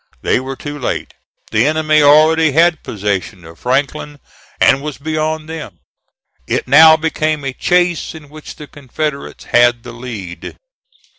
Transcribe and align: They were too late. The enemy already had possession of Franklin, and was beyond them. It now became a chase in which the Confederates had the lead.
They 0.23 0.39
were 0.39 0.55
too 0.55 0.79
late. 0.79 1.13
The 1.51 1.67
enemy 1.67 2.01
already 2.01 2.53
had 2.53 2.81
possession 2.81 3.45
of 3.45 3.59
Franklin, 3.59 4.19
and 4.59 4.81
was 4.81 4.97
beyond 4.97 5.47
them. 5.47 5.77
It 6.47 6.67
now 6.67 6.97
became 6.97 7.43
a 7.45 7.53
chase 7.53 8.15
in 8.15 8.27
which 8.29 8.55
the 8.55 8.65
Confederates 8.65 9.43
had 9.43 9.83
the 9.83 9.91
lead. 9.93 10.57